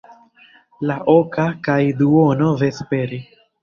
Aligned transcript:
La 0.93 0.95
oka 1.15 1.47
kaj 1.69 1.79
duono 2.03 2.53
vespere. 2.67 3.27